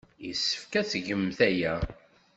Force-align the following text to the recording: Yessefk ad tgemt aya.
Yessefk 0.27 0.73
ad 0.79 0.85
tgemt 0.87 1.39
aya. 1.49 1.75